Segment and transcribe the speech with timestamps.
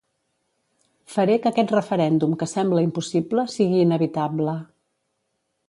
[1.15, 4.59] Faré que aquest referèndum que sembla impossible sigui inevitable.